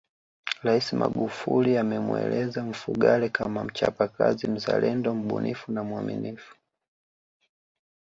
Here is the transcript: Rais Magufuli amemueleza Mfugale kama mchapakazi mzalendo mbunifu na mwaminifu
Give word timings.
Rais 0.63 0.93
Magufuli 0.93 1.77
amemueleza 1.77 2.63
Mfugale 2.63 3.29
kama 3.29 3.63
mchapakazi 3.63 4.47
mzalendo 4.47 5.15
mbunifu 5.15 5.71
na 5.71 5.83
mwaminifu 5.83 6.55